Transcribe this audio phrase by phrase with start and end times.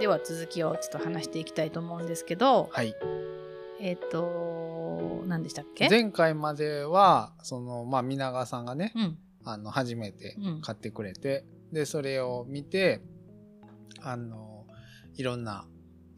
[0.00, 2.94] では続きをちょっと話していきたいと思うんですけど、はい。
[3.80, 5.90] えっ、と、何でしたっけ？
[5.90, 9.18] 前回までは、その、まあ、皆川さんがね、うん。
[9.44, 13.02] あの、初めてうん買ってくれて、で、それを見て、
[14.00, 14.64] あの、
[15.16, 15.66] いろんな、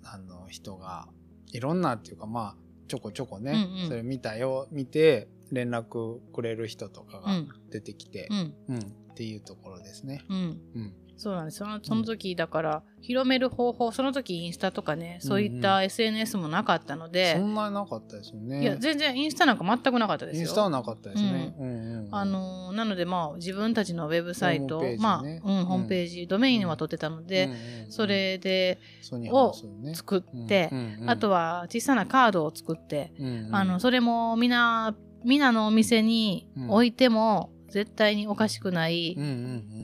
[0.04, 1.08] あの、人が、
[1.52, 2.56] いろんなっていうか、まあ、
[2.86, 7.48] ちょこちょこね、うんうんそれ見たよ、見て、連絡くれる人とかがうん。
[7.70, 8.54] 出てきてう、ん。
[8.68, 8.82] うん、っ
[9.14, 10.24] ていうところですね。
[10.28, 10.60] うん。
[10.76, 10.94] うん。
[11.16, 11.58] そうなんです。
[11.58, 18.62] そのその時、だから、広める方法、その時インスタとかね、そういったうん SNS もなかったので、そんなになかったですよね。
[18.62, 20.42] いや、全然インスタなんか全くなかったですよ。
[20.42, 21.54] インスタはなかったですね。
[21.58, 21.66] うん。
[21.66, 24.96] うんうんあのーなのでまあ自分たちのウェブサイト、ね。
[24.98, 27.92] まあ、うん、ホームページ、ドメインは取ってたので、うんうんうん。
[27.92, 29.94] それでソニーハウスね。
[29.94, 31.10] 作って、うんうんうん。
[31.10, 33.56] あとは小さなカードを作って、うんうん。
[33.56, 39.16] あのそれもみんなみんなのお店に置いても絶対におかしくない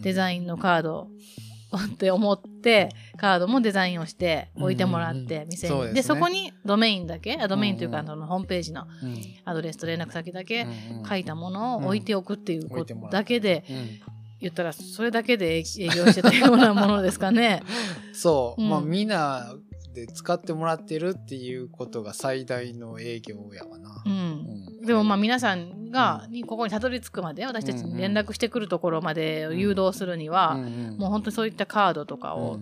[0.02, 1.09] デザインのカード
[1.76, 8.13] って思ってカードもデザインをして置いてもらっうんうんうんて店に、でそこにドメインだけあドメインというか、うんうん。
[8.13, 9.23] あのホームページのうん。
[9.45, 10.66] アドレスと連絡先だけ
[11.09, 14.01] 書いたものを置いておくっていう置ことだけでうん。
[14.41, 17.63] 言ったらそれだけで営業してたようなものですかね。
[18.15, 18.68] そう、うん。
[18.68, 19.54] まあみんな
[19.95, 24.02] で使ってもらってるっていうことが最大の営業やわな。
[24.07, 24.09] う。
[24.09, 24.13] ん。
[24.13, 24.15] う
[24.85, 32.59] んでもまあ皆さんがにここにたどり着くまで私たちに連絡してくるところまでを誘導するには、もう本当にそういったカードとかを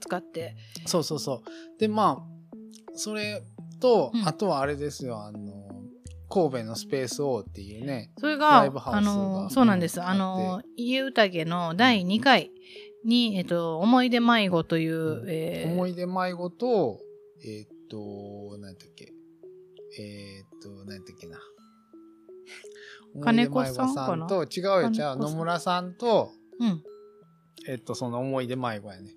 [0.00, 0.56] 使って、
[0.86, 1.78] そうそうそう。
[1.78, 2.34] でまあ
[2.96, 3.42] それ
[3.80, 4.28] と、うん。
[4.28, 5.22] あとはあれですよ。
[5.22, 5.64] あの
[6.34, 12.50] 神戸のスペース O っていうねそれがあのそうなんです、うんあの家宴の第2回
[13.04, 16.98] に、えっと、思い出迷子という、えー思い出迷子と
[17.44, 19.12] えーっと何だっけ。
[20.00, 21.38] えーっと何だっけな
[23.22, 23.84] 金子さ
[24.14, 26.82] んと違うよじゃあ野村さんとうん、
[27.68, 29.10] えっとその思い出迷子やね。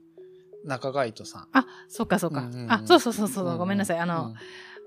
[0.65, 1.47] 中貝人さん。
[1.53, 3.49] あそっかそっか、うんうんうんあそうそうそうそう、う。
[3.49, 3.57] んうん。
[3.59, 3.99] ごめんなさい。
[3.99, 4.35] あの、うん。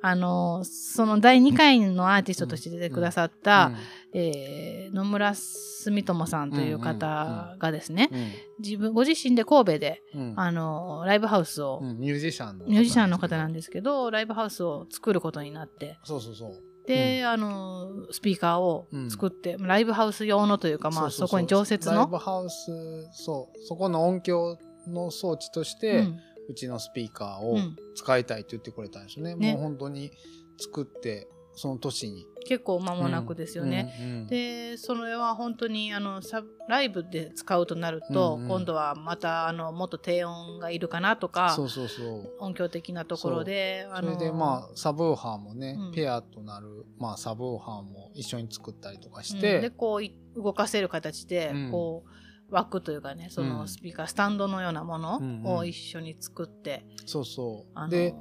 [0.03, 3.73] あのその第2回のアーティストとして出てくださった、
[4.15, 8.33] えー野村住友さんという方がですね、うん
[8.63, 10.35] 自分ご自身で神戸で、うん。
[10.37, 15.99] あのライブハウスを、うんミュージシャンのミュージシャンの方なんでですけどライブハウスを作ることになって。
[16.05, 22.67] そうそうそうで、あのスピーカーを作って、ライブハウス用のというか、まあ、そこに常設ライのブハウス
[23.13, 23.59] そう。
[23.67, 26.21] そこの音響の装置として、ううん
[26.55, 27.77] ちのスピーカーをうん。
[27.95, 29.53] 使いたいと言ってくれたんですよね、ね。
[29.53, 30.11] もう本当に
[30.59, 33.95] 作ってその年に結構間もなくですよね。
[34.01, 38.49] うんうんでそれは本当にあのサライブで使うとなると、うんうん。
[38.49, 42.33] 今度はまたあのもっと低音がいるかなとかそうそうそう。
[42.39, 49.41] 音響的なところであのそれでまあサブウーハーもね、うんペアとなる、まあ、サブウーハーも一緒に作ったりとかしうん。
[49.41, 51.71] て、でこうい動かせる形で、うん。
[51.71, 53.69] こう枠というかねそうのん。
[53.69, 55.57] スピーカー、スタンドのようなものうんうん。
[55.57, 57.91] を一緒に作って、そうそう。
[57.91, 58.15] で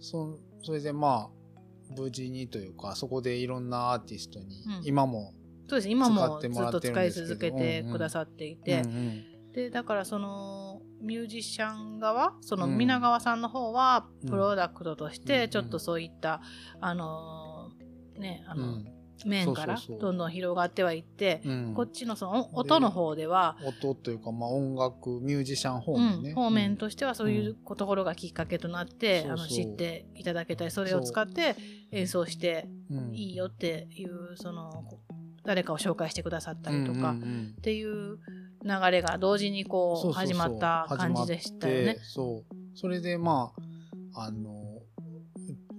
[0.00, 1.41] そそれでまあ
[1.96, 4.82] 無事にというかそこでいろんなアーティストに、うん。
[4.84, 5.32] 今も、
[5.68, 5.88] そうです。
[5.88, 9.24] 今使もずっと使い続けてうんうんくださっていうんて、うん。
[9.52, 12.78] でだからそのミュージシャン側そのうん。
[12.78, 14.30] 皆川さんの方はうん。
[14.30, 16.40] プロダクトとしうんてちょっとそういった、
[16.80, 21.74] あのーねあの、うん面からどんどん広がってはいって、うん。
[21.74, 29.48] こっちのその音の方では、音というか、まあ、音楽ミュージシャン方うん面ね、方面としてはそういうところがきっかけとなって、あのそう。
[29.48, 31.56] そう知っていただけたりそれを使って
[31.90, 33.14] 演奏してうん。
[33.14, 34.84] いいよっていうその
[35.44, 37.54] 誰かを紹介してくださったりとか、うんうんうん。
[37.58, 38.18] っていう
[38.64, 41.98] 流れが同時にこそう始まった感じでしたよね。
[42.02, 42.54] そう。
[42.74, 43.52] それでま
[44.14, 44.71] ああの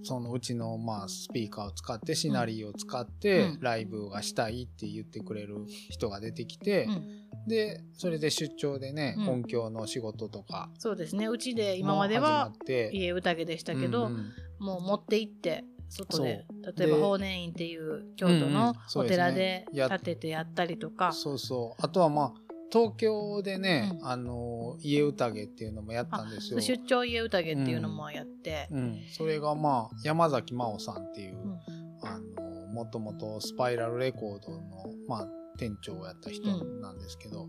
[0.04, 3.60] そのうちのまあスピーカーを使ってシナリオを使ってうん。
[3.60, 5.56] ライブがしたいって言ってくれる
[5.90, 7.48] 人が出てきて、うん。
[7.48, 9.28] でそれで出張でね、うん。
[9.28, 11.26] 音響の仕事とかそうですね。
[11.26, 14.32] うちで今までは家宴でしたけど、うんうん。
[14.60, 16.44] もう持って行って外で
[16.76, 21.82] 例えばで法然院っていう京都のお寺でや建ててやったりとか、そうそう。
[21.82, 22.43] あとはまあ
[22.74, 24.08] 東京でね、うん。
[24.08, 26.60] あの家宴っていうのもやったんですよ。
[26.60, 31.58] 出張家宴っていうのもやって、うん、それがまあ山崎真央さんっていう、うん。
[32.02, 34.60] あのもともとスパイラルレコードの、
[35.06, 37.46] まあ、店長をやった人なんですけど、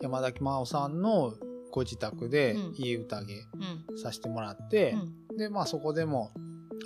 [0.00, 1.34] 山崎真央さんの
[1.70, 2.74] ご自宅でうん。
[2.78, 3.46] 家宴
[3.90, 3.98] うん。
[3.98, 4.96] させてもらって
[5.30, 5.36] う、ん。
[5.36, 6.32] でまあそこでも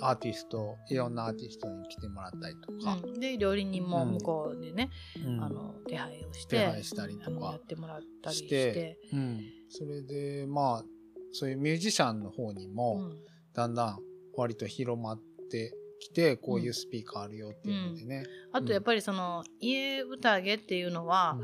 [0.01, 3.19] アーティストいろんなアーティストに来てもらったりとか、うん。
[3.19, 4.89] で料理人も向こうでね、
[5.25, 5.43] うん。
[5.43, 10.83] あの手配をして手配したりとかやってもらったりししててうん、それでまあ
[11.31, 13.17] そういうミュージシャンの方にうもん。
[13.53, 13.99] だんだん
[14.35, 15.19] 割と広まっ
[15.49, 18.23] てきて、こういうスピーカーあるよっていうのでね。
[18.51, 21.39] あとやっぱりその家宴っていうのは、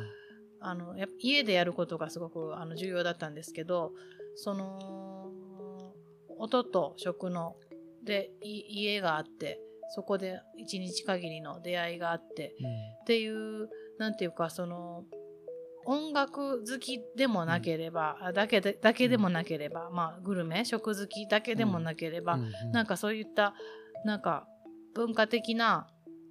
[0.64, 3.92] あのや家でやることがすごくあの重要だったんですけど
[4.36, 5.92] その
[6.40, 7.58] 音と食の
[8.06, 9.60] でい家があって
[9.96, 12.56] そこで一日限りの出会いがあって
[13.04, 13.70] っていう
[14.00, 15.04] なんていうかその
[15.86, 22.40] 音楽好きでもなければ、あだけでだけでもなければ、まあグルメ食好きだけでもなければ、
[22.72, 23.54] なんかそういった
[24.06, 24.48] なんか
[24.96, 25.88] 文化的な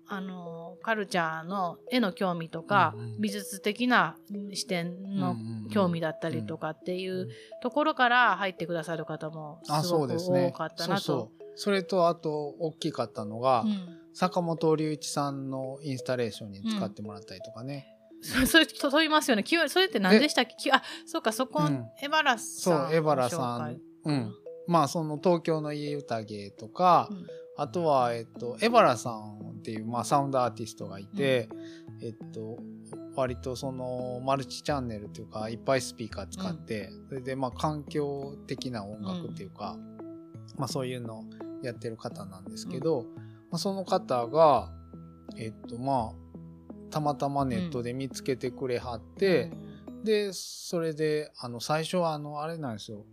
[0.09, 3.21] あのカルチャーの絵の興味とか、うんうん。
[3.21, 4.17] 美術的な
[4.53, 5.37] 視点の
[5.71, 7.29] 興味だったりとかっていう
[7.63, 11.31] ところから入ってくださる方もあすごく多かったなと。
[11.55, 13.99] それとあと大きかったのが、うん。
[14.15, 17.87] 坂本龍一さんのインスタレーションに使ってもらったりとかね、
[18.21, 19.43] そそれと問いますよね。
[19.43, 20.55] きそれって何でしたっけ？
[20.57, 21.87] きあ、そうか、そこ、うん。
[22.03, 22.89] エバラさん。
[22.89, 24.35] そうエバラさん、うん、
[24.67, 27.27] まあその東京の家宴とか、うん。
[27.57, 31.49] あとは、えっと、エバラさんっていう、まあ、サウンドアーティストがいて、
[32.03, 32.59] えっと、
[33.15, 39.77] 割とそのマルチチャンネルというかいっぱいスピーカー使って、それでまあ環境的な音楽っていうか、
[40.57, 41.25] まあそういうのを
[41.63, 43.07] やってる方なんですけど、
[43.51, 44.71] まあ、その方が
[45.37, 46.23] えっとまあ
[46.91, 49.51] たまたまネットで見つけてくれはって、
[50.05, 53.05] でそれであの最初はあのあれなんですよ。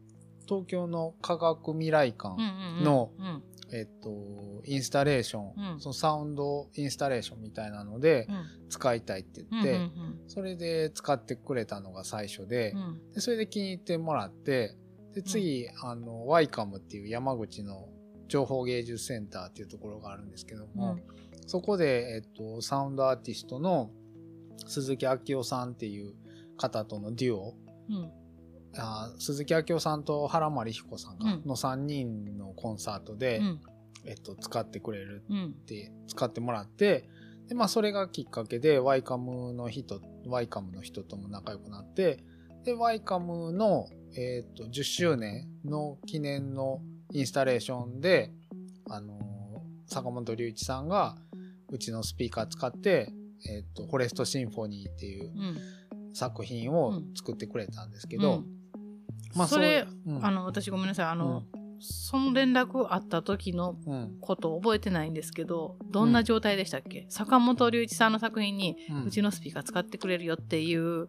[0.47, 2.35] 東京の科学未来館、
[2.83, 3.43] のうん。
[3.71, 5.79] えっと、インスタレーション、うん。
[5.79, 8.31] そのサウンドインスタレーションみたいなのでう
[8.65, 8.69] ん。
[8.69, 10.19] 使いたいって言うんって、うん。
[10.27, 12.73] それで使ってくれたのが最初で,、
[13.13, 14.75] でそれで気に入ってもらって
[15.13, 17.89] で次、あのワイカムっていう山口の
[18.27, 20.99] 情報芸術センターっていうところがあるんですけども、
[21.47, 23.89] そこで、えっと、サウンドアーティストの
[24.67, 26.13] 鈴木明夫さんっていう
[26.57, 27.55] 方とのデュオ
[27.89, 28.11] うん。
[28.77, 31.43] あー鈴木明夫さんと原真理彦さんがうん。
[31.45, 33.61] の3人のコンサートで、うん。
[34.05, 35.45] えっと、使ってくれるうん。
[35.47, 37.09] って使ってもらって
[37.47, 42.23] で、まあ、それがきっかけでワイカムの人ワイカムの人とも仲良くなって
[42.63, 48.31] でワイカムの、えっと10周年の記念のインスタレーションで、
[48.89, 49.29] あのー
[49.91, 51.15] 坂本龍一さんが
[51.71, 53.11] うちのスピーカー使って、
[53.49, 55.57] えっとフォレストシンフォニーっていううん。
[56.13, 58.43] 作品を作ってくれたんですけど、
[59.35, 60.25] まあそれううん。
[60.25, 61.05] あの私ごめんなさい。
[61.07, 61.43] あの、
[61.79, 64.17] その連絡あった時のうん。
[64.21, 69.03] こと覚えてないんですけどどんな状態でしたっけ、坂本龍一さんの作品にうん。
[69.05, 71.07] うちのスピーカー使ってくれるよっていううん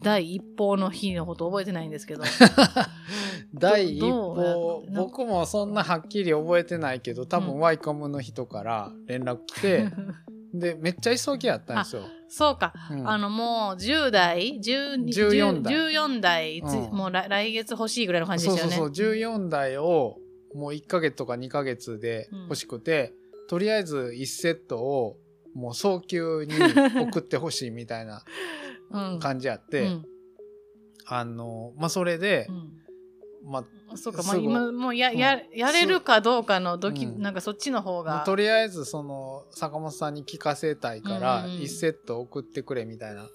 [0.00, 2.22] 第一報の日のこと覚えてないんですけど。
[3.54, 7.60] 第一報僕もそんなはっきり覚えてないけど多分うん。
[7.60, 9.90] ワイコムの人から連絡来て、
[10.54, 12.02] でめっちゃ急ぎやったんですよ。
[12.28, 13.08] そうか、うん。
[13.08, 15.74] あのもう10代12 14代。
[15.74, 16.96] 14代つうん。
[16.96, 18.76] もう来来月欲しいぐらいの感じでしたよね。
[18.76, 19.14] そうそうそう。
[19.14, 20.18] 14台を
[20.54, 23.14] もう1ヶ月とか2ヶ月で欲しくて、
[23.48, 25.16] とりあえず1セットを
[25.54, 26.54] もう早急に
[27.00, 28.16] 送ってほしいみたいな。
[28.16, 28.18] う
[28.66, 30.04] ん感じやって、うん。
[31.06, 33.50] あのまあそれでう、ん。
[33.50, 35.16] まあそうか、まあ、今もうやうん。
[35.18, 37.22] ややれるかどうかのドキ、うん。
[37.22, 38.22] なんかそっちの方が。
[38.24, 41.62] とりあえずその坂本さんに聞かせたいからうんうんうん。
[41.62, 43.28] 1セット送ってくれみたいな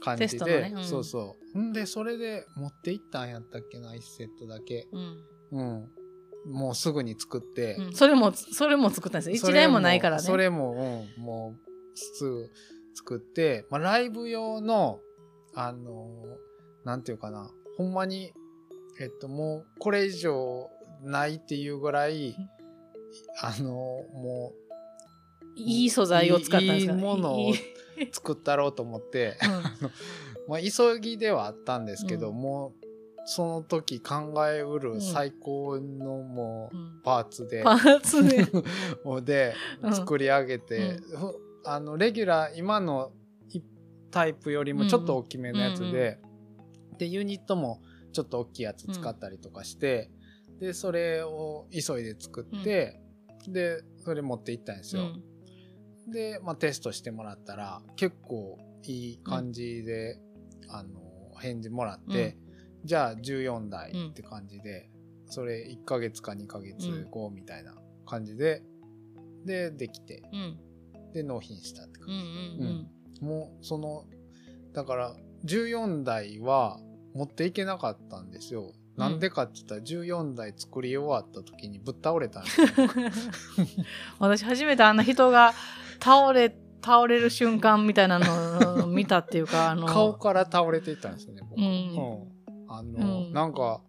[0.00, 0.84] 感テじで、ねうん。
[0.84, 1.58] そうそう。
[1.58, 4.86] んでそれで持って行ったんやったっけな1セットだけ。
[4.92, 5.16] うん。
[5.52, 5.88] うん。
[6.46, 7.92] もうすぐに作って、うん。
[7.94, 9.36] それもそれも作ったんですよ。
[9.38, 10.22] それ一台もないからね。
[10.22, 12.50] それも、うん、もうすぐ
[12.98, 14.98] 作って、まあ、ライブ用の
[15.54, 16.08] あの
[16.84, 18.32] なんていうかなほんまに
[19.00, 20.68] えっともうこれ以上
[21.02, 22.34] ないっていうぐらい
[23.40, 24.52] あのも
[25.56, 26.92] いい素材を使ったんですか？
[26.92, 27.52] いいものを
[28.12, 29.34] 作ったろうと思って、ん。
[30.48, 32.36] まあ、急ぎではあったんですけど、うん。
[32.36, 32.86] もう
[33.26, 35.00] その時考えうるうん。
[35.00, 37.00] 最高のもううん。
[37.02, 38.46] パーツで、パーツで。
[39.22, 39.94] でうん。
[39.94, 43.12] 作り上げて、ふあのレギュラー今の
[43.50, 43.60] い
[44.10, 46.18] タイプよりもちょっと大きめのやつで、
[46.98, 50.10] でユニットもちょっと大きいやつ使ったりとかして、
[50.60, 53.00] でそれを急いで作って、
[53.48, 55.12] でそれ持って行ったんですよ。
[56.08, 60.18] で、まあ、テストしてもらったら結構いい感じで、
[60.68, 60.90] あの
[61.40, 62.38] 返事もらって、
[62.84, 64.88] じゃあ14台って感じで、
[65.26, 67.74] それ1ヶ月か2ヶ月後みたいな
[68.06, 68.62] 感じで、
[69.44, 70.22] でできて。
[70.32, 70.58] うん
[71.12, 72.16] で納品したって感うんう
[72.70, 74.04] んじ、もうその
[74.72, 76.78] だから14台は
[77.14, 78.72] 持っていけなかったんですよ。
[78.96, 82.66] なんでかって言ったら14台作り終わった時にぶっ倒れたんですよ。
[84.18, 85.52] 私初めてあんな人が
[86.00, 86.52] 倒れ
[86.84, 91.58] 倒れる瞬間みたいなのを見たっていうかあの顔から倒れていったんですよね、僕。
[91.58, 91.64] うん。
[91.64, 92.68] うん。
[92.68, 93.32] あの、うん。
[93.32, 93.80] なんか、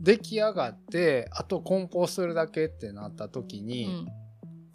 [0.00, 4.08] 出来上がって、あと梱包するだけってなった時うに、ん。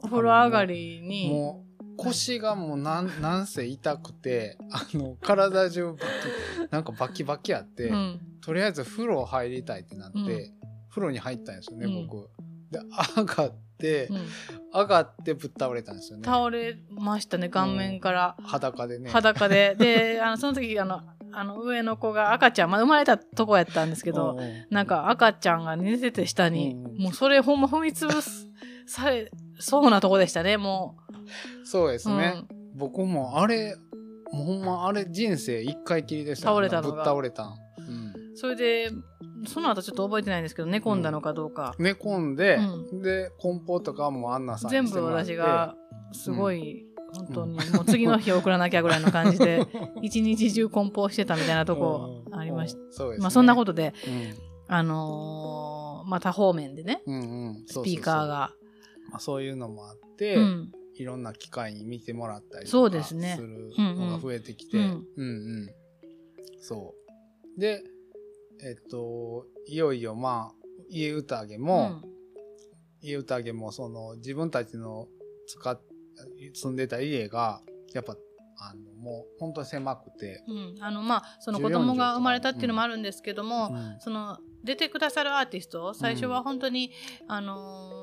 [0.01, 8.19] お風呂上がりにもう腰がもうなんなんせ痛くて、あの、体中バキ、なんかバキバキあって、うん。
[8.41, 10.51] とりあえず風呂入りたいってなって、うん。
[10.89, 12.07] 風呂に入ったんですよね、うん。
[12.07, 12.29] 僕。
[12.71, 12.79] で
[13.15, 14.25] 上がって、うん。
[14.73, 16.23] 上がってぶっ倒れたんですよね。
[16.25, 19.09] 倒れましたね顔面から、裸でね。
[19.09, 19.75] 裸で。
[19.77, 21.01] であのその時あの
[21.35, 24.37] あの上の子が赤ちゃん、まあ、生まれたとこやったんですけど、
[24.69, 28.47] なんか赤ちゃんが寝てて下に、もうそれほんま踏みつぶす
[28.85, 30.95] されそうなとこでしたねも
[31.63, 32.43] そうですう、ね。
[32.75, 33.75] 僕もあれ、
[34.31, 36.55] もうほんまあれ人生一回きりでしたよ。
[36.55, 36.95] 倒れたのが。
[36.95, 37.55] ぶっ倒れたん。
[37.77, 38.29] うん。
[38.29, 38.91] うん、それで
[39.47, 42.59] その後ちょっと覚えてないんですけど寝込んだのかどうか、寝込んで、
[42.91, 45.75] うで、梱包とかもアンナさん全部私が
[46.11, 49.65] すごい、本当にもう次の日送らなきゃぐらいの感じで
[50.01, 54.33] 一日中梱包してたみたいなとこありました、うんそまあそんなことでうん。
[54.67, 58.51] あのーまあ多方面でねうんうん、スピーカーが。
[59.11, 64.83] まあ、そういうのもあって、うんいろんな機会に見てもらったりそうとかでするのが増えてきて、うん。
[64.83, 65.25] うんう
[65.65, 65.69] ん。
[66.61, 66.93] そ
[67.57, 67.59] う。
[67.59, 67.83] で
[68.63, 72.01] えっといよいよまあ家宴も、
[73.01, 75.07] 家宴もその自分たちの
[75.47, 75.79] 使っ
[76.53, 77.61] 住んでた家が
[77.93, 78.15] やっぱ
[78.57, 80.55] あのもう本当に狭くて、うん。
[80.55, 83.95] うんあのまあその14子供が生まれたっていうのもあるんですけども、うん。
[83.99, 86.91] その出てくださるアーティスト最初は本当に、
[87.27, 88.02] あのー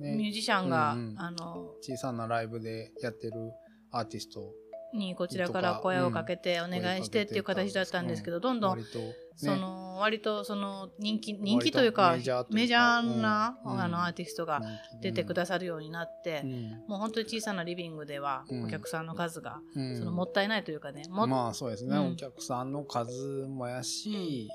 [0.00, 0.16] ね。
[0.16, 1.14] ミュージシャンが、うんうん。
[1.18, 3.52] あの小さなライブでやってる
[3.90, 4.52] アーティスト
[4.92, 13.80] にこちらから声をかけてお願いしてっていう形だったんですけど、どんどん割と、ね、その割とその人気人気というかメジャーな、うん。
[13.80, 14.60] あのアーティストが
[15.00, 16.70] 出てくださるようになって、うん。
[16.88, 18.64] もう本当に小さなリビングではうん。
[18.64, 19.96] お客さんの数が、うん。
[19.96, 22.12] そのもったいないというかねも、まあそうですね、うん。
[22.12, 24.48] お客さんの数もやし、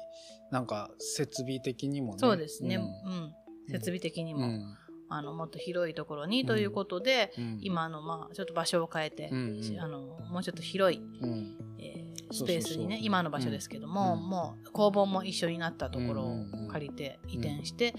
[0.52, 2.20] なんか設備的にもね。
[2.20, 3.36] そうですね、ううんん。
[3.70, 4.78] 設備的にも、うん
[5.10, 7.58] あのもっと広いところにということで、うん。
[7.62, 9.80] 今のまあちょっと場所を変えて、うんうん。
[9.80, 11.58] あのもうちょっと広い、うん。
[11.80, 14.30] えースペースにね今の場所ですけども、うん。
[14.30, 17.94] もう工房も一緒になったところを借りて移転して、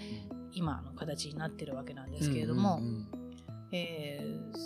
[0.52, 3.08] 今の形になってるわけなんですけれども、うん
[3.72, 4.56] えー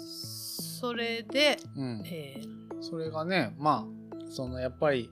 [0.80, 2.00] それで、うん。
[2.00, 5.10] うんえーそれがねまあそのやっぱり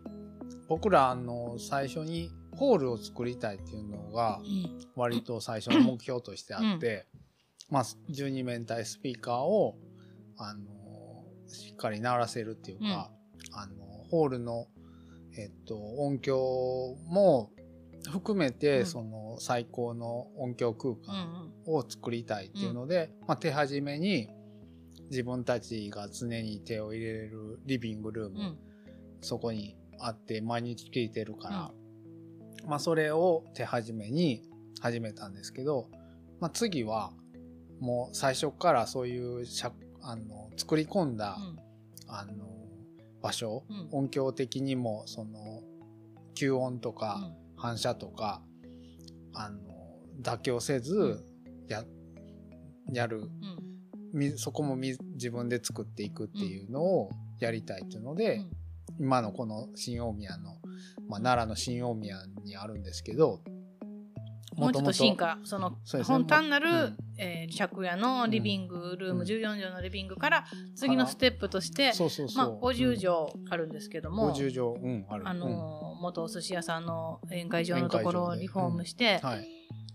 [0.68, 4.78] 僕らあの最初にホールを作りたいっていうのがうん。
[4.96, 7.06] 割と最初の目標としてあって、
[7.70, 9.76] まあ12面体スピーカーを
[10.36, 10.60] あの
[11.46, 13.10] しっかり鳴らせるっていうか、
[13.52, 14.66] あのホールの、
[15.36, 17.50] えっと、音響も
[18.10, 18.86] 含めて、うん。
[18.86, 24.28] その最高の音響空うん間を作りたいっていうので、まあ、手始めに
[25.10, 28.46] 自分たちが常に手を入れれるリビングルーム、うん。
[28.46, 28.58] うん
[29.20, 31.70] そこにあって毎日聴いてるから、
[32.66, 34.42] まあそれを手始めに
[34.80, 35.88] 始めたんですけど、
[36.40, 37.12] まあ、次は
[37.80, 41.38] もう最初からそういうしゃあの作り込んだ、
[42.06, 42.48] あの
[43.22, 43.88] 場所、うん。
[43.92, 45.62] 音響的にもその
[46.34, 47.48] 吸音とかうん。
[47.60, 48.40] 反射とか、
[49.34, 49.58] あの
[50.22, 51.24] 妥協せず
[51.68, 51.84] や
[52.92, 53.28] やる。
[54.36, 58.50] そこもみ自分で作っていくっていうのをやりたいっていうので、うん。
[59.00, 60.56] 今のこの新大宮の、
[61.08, 63.40] まあ、奈良の新大宮にあるんですけど
[64.58, 66.96] もうちょっと進化その本単なる、うん。
[67.18, 71.92] えー借家のリビングルーム、うん14畳のリビングから次のステップとして、
[72.36, 75.06] まあ、50畳あるんですけども、50畳うん。
[75.26, 79.20] あのー元お寿司屋さんの宴会場のところをリフォームして、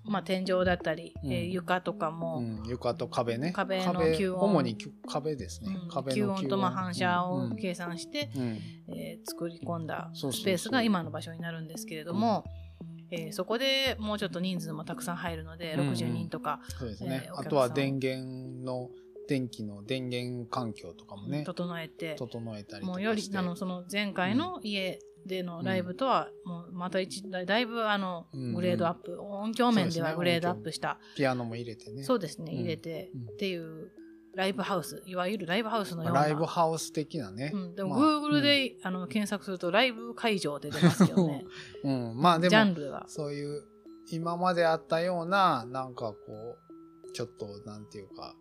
[0.03, 1.31] まあ、天井だったり、うん。
[1.31, 3.51] えー床とかも、うん、床と壁ね。
[3.53, 4.41] 壁の吸音。
[4.41, 7.55] 主にき壁ですね、吸の音とまあ反射をうん。
[7.55, 8.59] 計算して、うん。
[8.89, 12.43] えー作り込んだスペースが今の場所になるんですけれども、
[13.13, 15.93] えーそこでもうちょっと人数もたくさん入るので、うんうん。
[15.93, 18.89] 60人とか、そうですね、えーあとは電源の
[19.27, 30.99] 電気の電源環境とかもね、整えて、整えたりともうよりあのその前回の家でのライブとは、もうまた一だだいぶあのうんグレードアップ、音響面ではグレードアップした。
[31.15, 32.03] ピアノも入れてね。
[32.03, 32.51] そうですね。
[32.51, 32.59] うん。
[32.59, 33.91] 入れて、うんっていう
[34.35, 36.21] ライブハウスいわゆるライブハウスのような。
[36.21, 41.45] ライブハウス的なね、うん、でも、まあ Google で、あの検索するとライブ会場って出ますけどね。
[41.83, 43.63] うん、まあでジャンもルがそういう
[44.11, 46.57] 今まであったようななんかこ
[47.07, 48.35] うちょっとなんていうか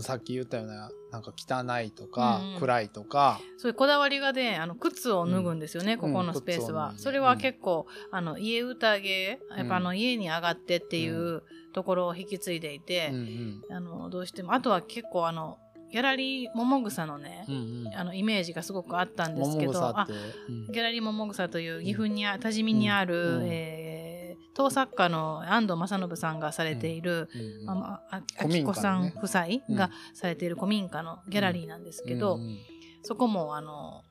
[0.00, 2.60] さっき言ったようななんか汚いとか、うんうん。
[2.60, 3.40] 暗いとか。
[3.58, 5.98] そういうこだわりがねあの靴を脱ぐんですよね、うん。
[6.00, 11.42] ここのスペースは、うんそれは結構、あの家宴やっぱあのう家に上がってっていう
[11.74, 15.58] ところを引き継いでいて、うんあのどうしてもあとは結構あの
[15.92, 17.86] ギャラリー桃草のねう、んうん。
[17.86, 19.94] うんあのイメージがすごくあったんですけど
[20.48, 20.72] うん。
[20.72, 23.48] ギャラリー桃草という岐阜にあ多治見にある、うん。
[23.48, 24.14] えー
[24.56, 27.40] 陶作家の安藤正信さんがされている、うん。
[27.40, 27.66] うん。
[27.66, 29.74] まあまあ、きこさん夫妻うん。
[29.74, 32.58] がされている古民家のギャラリーなんですけど、うんうん
[33.06, 34.02] そこもあの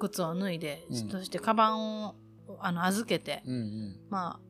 [0.00, 1.08] 靴を脱いで、うん。
[1.10, 2.16] そしてカバンを
[2.60, 3.96] あの預けて、うんうん。
[4.08, 4.40] まあ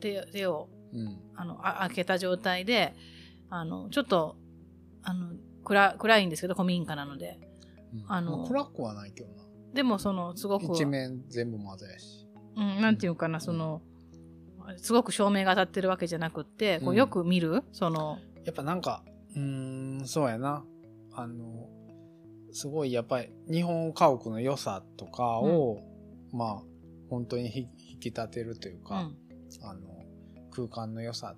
[0.00, 1.18] 手手をうん。
[1.34, 2.94] あのあ開けた状態で
[3.48, 4.36] あのちょっと
[5.02, 5.32] あの
[5.64, 7.38] 暗暗いんですけど古民家なので。
[7.92, 8.04] うん。
[8.08, 9.44] あのま暗くはないけどな。
[9.74, 12.26] でもそのすごく一面全部窓やし。
[12.56, 13.82] うん、なんていうかなその
[14.76, 19.02] すごく照明が当たってるわけじゃなくってこううんよく見る、そのやっぱなんか
[19.34, 20.64] うーんそうやな。
[21.12, 21.68] あの
[22.52, 25.80] すごいやっぱり日本家屋の良さとかを、
[26.32, 26.62] まあ
[27.08, 29.16] 本当にひ引き立てるというか、うん。
[29.62, 29.80] あの
[30.68, 31.36] 空間の良さ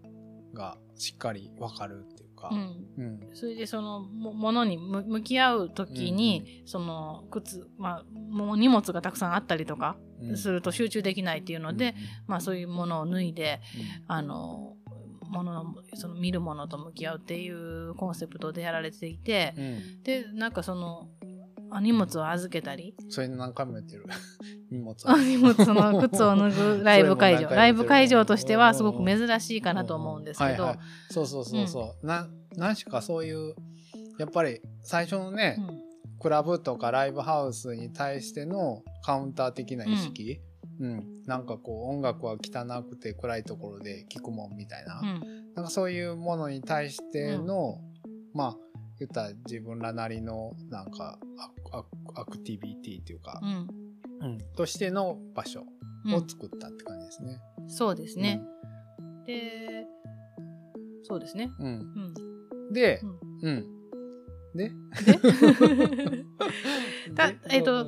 [0.55, 3.21] がしっかりわかるっていうか、うん、うん。
[3.35, 10.37] それでそのもものにむ向き合う時に、その靴、まあ、もう荷物がたくさんあったりとかうん。
[10.37, 11.95] すると集中できないっていうので、うん
[12.26, 13.61] まあ、そういうものを脱いで
[14.07, 14.76] あの
[15.29, 20.02] もののその見るものと向き合うっていうコンセプトでやられていて、うんうん。
[20.02, 21.09] でなんかその
[21.75, 22.95] あ荷物を預けたり？
[23.09, 24.05] それ何回も言ってる。
[24.71, 27.49] 荷物あ荷物の靴を脱ぐライブ会場。
[27.55, 30.79] ライブ会場としてはすごく珍しいかなと思うんですけど、はいはい。
[31.11, 33.55] そうそうそうそう、な何しかそういう
[34.19, 35.83] やっぱり最初のね、うん。
[36.21, 40.41] クラブとかライブハウスに対してのカウンター的な意識、
[40.79, 41.23] うん。
[41.26, 45.21] なんかこう音楽は汚くて暗いところで聴くもんみたいな、うん。
[45.55, 47.81] なんかそういうものに対しての、
[48.35, 48.72] まあ
[49.06, 51.18] 言ったら自分らなりのなんか
[51.73, 51.85] アア
[52.21, 53.68] アクティビティっていうかう、ん。
[54.21, 55.64] うんとしての場所
[56.04, 56.14] うん。
[56.14, 57.40] を作ったって感じですね。
[57.68, 58.40] そうですね、
[59.26, 59.87] で
[61.04, 61.50] そうですね。
[61.59, 61.66] うん。
[61.66, 61.71] う
[62.71, 62.73] ん。
[62.73, 63.18] でう、ん。
[63.42, 63.66] うん。
[64.54, 64.73] で？
[67.16, 67.37] たで？
[67.50, 67.87] えっと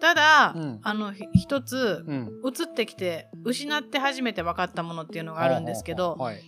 [0.00, 0.78] ただ、うん。
[0.82, 2.30] あのひ一つうん。
[2.44, 6.42] 移ってきて失って初めて分かったものっていうのがあるんですけど、はい。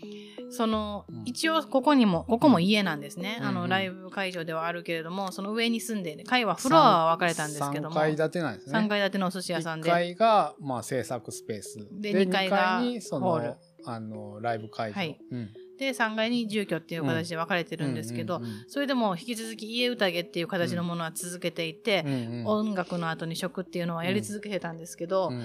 [0.51, 1.23] そのうん。
[1.25, 7.97] 一応ここにもここも家なんですね、あのライブ会場ではあるけれどもその上に住んで、ね、階はフロアは分かれたんですけども。
[7.97, 8.79] 3階建てなんですね。
[8.79, 11.89] 3階建てのお寿司屋さん1で階が、まあ、制作スペース。
[12.01, 13.49] で二階が二にそホール。
[13.49, 14.95] の、あの、ライブ会場。
[14.95, 15.19] はい。
[15.31, 15.51] うん。
[15.79, 22.05] で3階に住居っていう形で分かれてるんですけど、それでも引き続き家宴っていう形のものは続けていて、
[22.47, 25.43] 音楽の後に食っていうのはやり続けてたんですけど、うん。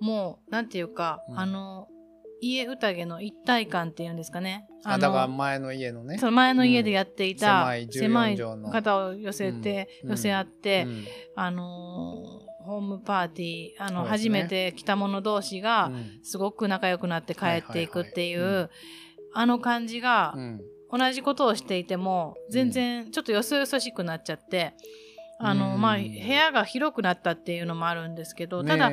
[0.00, 1.38] もうなんていうか、うん。
[1.38, 1.88] あの
[2.40, 4.66] 家宴の一体感っていうんですかね。
[4.84, 6.18] あ、のだから前の家のね。
[6.18, 8.36] その前の家でやっていた狭い14狭い
[8.72, 10.10] 方を寄せて、うん。
[10.10, 11.04] 寄せ合って、うん。
[11.36, 14.08] あのーホームパーティーあの、ね。
[14.08, 16.20] 初めて来た者同士がうん。
[16.24, 18.70] すごく仲良くなって帰っていくっていう、
[19.32, 20.60] あの感じが、うん。
[20.90, 24.74] 同じことをしていても全然ちょっとよそよそしくなっちゃって、
[25.38, 25.80] あのうん。
[25.80, 28.90] まあ部屋が広くなったっていうのもあるんですけど、ただ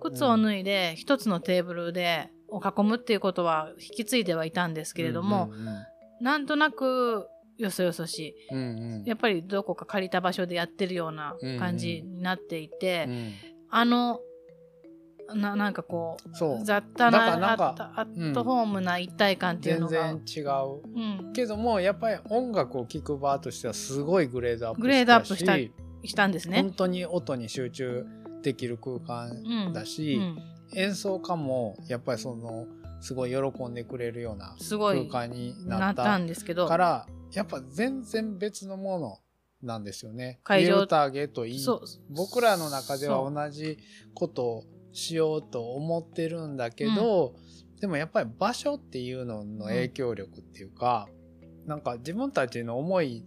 [0.00, 5.76] 靴を脱いで一つのテーブルでを囲むっていうことは引き継いではいたんですけれども、うんうん
[6.20, 7.28] なんとなく
[7.58, 8.54] よそよそしい。
[8.54, 9.04] うんうん。
[9.04, 13.32] やっぱりどこか借りた場所でやってるような感じになっていて、うん。
[13.70, 14.20] あの
[15.34, 16.60] ななんかこそう。
[16.60, 21.26] う雑多なアットホームな一体感っていう全のが、然違う。
[21.26, 25.70] うん、けどもやっぱり音楽を聴く場としてはすごいグレードアップグレードアップしたし
[26.02, 26.62] たしたんですね。
[26.62, 26.72] 本。
[26.72, 28.06] 当に音に集中
[28.42, 32.66] できる空間だし、うん演奏家もやっぱりその
[33.00, 39.18] すごい喜んでくれるような空すごい間になったたんですけどからやっぱ全然別のもの
[39.62, 40.40] なんですよね。
[40.44, 41.66] 会場家宴といい。
[42.10, 43.78] 僕らの中では同じ
[44.14, 47.34] ことをしようと思ってるんだけど、
[47.80, 51.08] でもやっぱり場所っていうのの影響力っていうか、
[51.66, 53.24] なんか自分たちの思い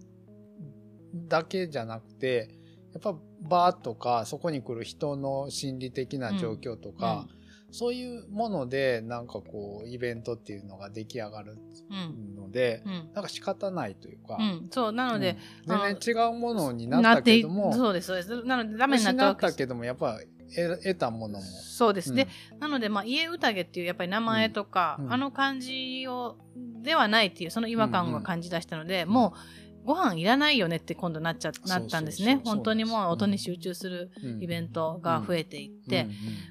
[1.14, 2.48] だけじゃなくて
[2.92, 7.26] やっぱバーとかそこに来る人の心理的な状況とか、
[7.72, 11.56] そういうものでなんかこうイベントっていうのが出来上がる
[11.90, 13.10] うんので、うん。
[13.14, 15.78] なんか仕方ないというか、うん、そうなので、うん。
[15.78, 18.42] 全然違うものにななったっていけどもそうですそうです。
[18.44, 20.18] なのでダメになった失ったけどもやっぱ
[20.54, 21.44] 得得たものも。
[21.44, 22.16] そうです、うん。
[22.16, 22.26] で
[22.58, 25.06] なので、まあ、家宴っていうやっぱり名前とか、うん。
[25.06, 25.12] うん。
[25.12, 26.38] あの感じを
[26.82, 32.40] ではないっていうその違和感が感じ出したので、もうご飯いらないよねって今度なっちゃなったんですね。
[32.44, 36.10] 本当にもう音に集中するイベンントが増えていって、うん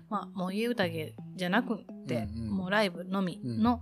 [0.10, 3.82] まあ、もう家宴じゃなくて、もうライブのみの,、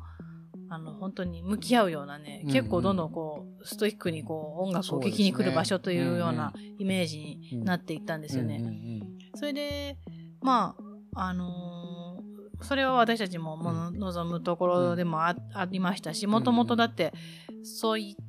[0.69, 8.61] あの本当に向き合うようなね、結構どんどんこうストイックにこう音楽を聴きに来る場所というようなイメージになっていったんですよね。
[9.35, 9.97] それで
[10.41, 10.75] ま
[11.13, 11.87] ああのー
[12.61, 13.55] それは私たちも
[13.93, 17.13] 望むところでもあ,、ありましたしもともとだって
[17.63, 18.26] そういった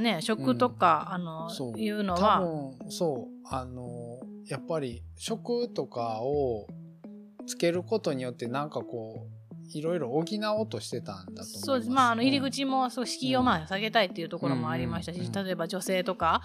[0.00, 1.80] ね食とか、あのそう。
[1.80, 3.46] いうの多は分そう。
[3.48, 6.66] あのやっぱり食とかを
[7.46, 9.36] つけることによってなんかこう
[9.76, 10.24] いろいろ補
[10.58, 11.60] おうとしてたんだと思います。
[11.60, 11.90] そうです。
[11.90, 16.42] まああの入りうん口もそう敷居をまあ下げたいっていうところもありましたし、例えば女性とか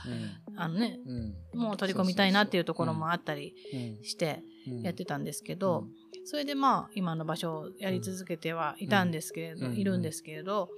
[0.56, 1.00] あのね
[1.54, 4.82] もう取り込みたいなっていうところもあったりうんしてうん。
[4.82, 5.86] やってたんですけど、
[6.26, 9.74] それでまあ今の場所をやり続けてはいたんですけれど、うん。
[9.76, 10.70] いるんですけれど、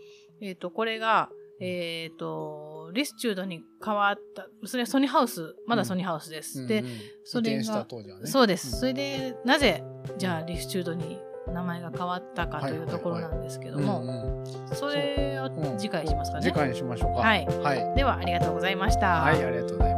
[0.41, 1.29] えー、とこれが、
[1.65, 6.67] えー、とリスチュードに変わったそれはソニーハウスまだソニーハウスです。
[6.67, 6.93] でうんうん。
[7.23, 7.85] それが
[8.19, 8.25] ね。
[8.25, 8.79] そうです、ん。
[8.79, 9.81] それでなぜ
[10.17, 15.77] じゃあリスチュードに名前が変わったかというところなんですけども、うんうんそれをうん。
[15.77, 16.43] 次回しますかね。
[16.43, 17.21] 次回にしましょうか。
[17.21, 17.45] はい。
[17.45, 19.21] はい、ではありがとうございました。
[19.21, 19.92] はい、ありがとうございます